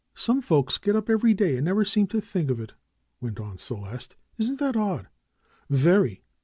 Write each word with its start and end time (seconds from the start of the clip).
"Some 0.15 0.41
folks 0.41 0.79
get 0.79 0.95
up 0.95 1.11
every 1.11 1.35
day 1.35 1.57
and 1.57 1.65
never 1.65 1.85
seem 1.85 2.07
to 2.07 2.19
think 2.19 2.49
of 2.49 2.59
it," 2.59 2.73
went 3.19 3.39
on 3.39 3.59
Celeste. 3.59 4.15
"Isn't 4.39 4.57
that 4.57 4.75
odd?" 4.75 5.09
"Very!" 5.69 6.23